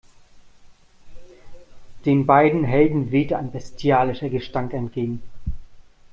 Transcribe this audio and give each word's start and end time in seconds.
Den 2.07 2.25
beiden 2.25 2.63
Helden 2.63 3.11
wehte 3.11 3.37
ein 3.37 3.51
bestialischer 3.51 4.29
Gestank 4.29 4.73
entgegen. 4.73 5.21